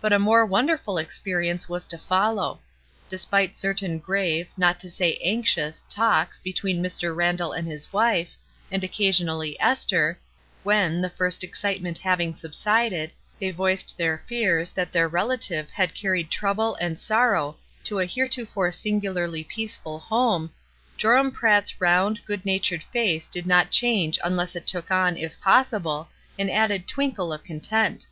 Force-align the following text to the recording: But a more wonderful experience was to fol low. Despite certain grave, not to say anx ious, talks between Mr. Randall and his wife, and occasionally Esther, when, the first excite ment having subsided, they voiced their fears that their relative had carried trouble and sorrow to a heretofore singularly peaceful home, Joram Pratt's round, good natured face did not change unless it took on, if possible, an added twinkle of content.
But 0.00 0.12
a 0.12 0.18
more 0.18 0.44
wonderful 0.44 0.98
experience 0.98 1.68
was 1.68 1.86
to 1.86 1.98
fol 1.98 2.34
low. 2.34 2.58
Despite 3.08 3.56
certain 3.56 4.00
grave, 4.00 4.48
not 4.56 4.80
to 4.80 4.90
say 4.90 5.14
anx 5.22 5.56
ious, 5.56 5.84
talks 5.88 6.40
between 6.40 6.82
Mr. 6.82 7.14
Randall 7.14 7.52
and 7.52 7.68
his 7.68 7.92
wife, 7.92 8.34
and 8.72 8.82
occasionally 8.82 9.56
Esther, 9.60 10.18
when, 10.64 11.00
the 11.00 11.10
first 11.10 11.44
excite 11.44 11.80
ment 11.80 11.98
having 11.98 12.34
subsided, 12.34 13.12
they 13.38 13.52
voiced 13.52 13.96
their 13.96 14.18
fears 14.26 14.72
that 14.72 14.90
their 14.90 15.06
relative 15.06 15.70
had 15.70 15.94
carried 15.94 16.28
trouble 16.28 16.74
and 16.80 16.98
sorrow 16.98 17.56
to 17.84 18.00
a 18.00 18.04
heretofore 18.04 18.72
singularly 18.72 19.44
peaceful 19.44 20.00
home, 20.00 20.50
Joram 20.96 21.30
Pratt's 21.30 21.80
round, 21.80 22.20
good 22.24 22.44
natured 22.44 22.82
face 22.82 23.26
did 23.28 23.46
not 23.46 23.70
change 23.70 24.18
unless 24.24 24.56
it 24.56 24.66
took 24.66 24.90
on, 24.90 25.16
if 25.16 25.40
possible, 25.40 26.08
an 26.36 26.50
added 26.50 26.88
twinkle 26.88 27.32
of 27.32 27.44
content. 27.44 28.08